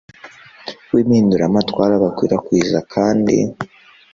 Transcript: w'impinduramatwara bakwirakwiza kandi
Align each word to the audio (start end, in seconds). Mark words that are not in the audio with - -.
w'impinduramatwara 0.93 1.93
bakwirakwiza 2.03 2.79
kandi 2.93 3.35